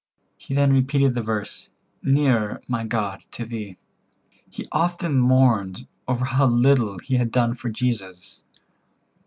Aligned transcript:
He 0.35 0.55
then 0.55 0.73
repeated 0.73 1.13
the 1.13 1.21
verse: 1.21 1.69
"Nearer, 2.01 2.59
my 2.67 2.83
God, 2.87 3.21
to 3.33 3.45
Thee." 3.45 3.77
He 4.49 4.67
often 4.71 5.19
mourned 5.19 5.87
over 6.07 6.25
how 6.25 6.47
little 6.47 6.97
he 6.97 7.17
had 7.17 7.29
done 7.31 7.53
for 7.53 7.69
Jesus. 7.69 8.43